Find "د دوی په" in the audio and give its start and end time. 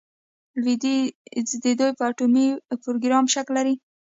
1.63-2.03